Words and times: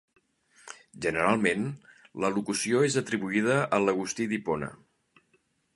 Generalment, 1.05 1.67
la 2.25 2.33
locució 2.39 2.81
és 2.89 2.99
atribuïda 3.03 3.61
a 3.79 3.81
l'Agustí 3.87 4.31
d'Hipona. 4.35 4.77